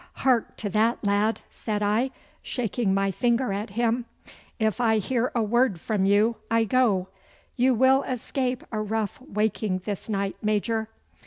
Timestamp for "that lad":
0.71-1.41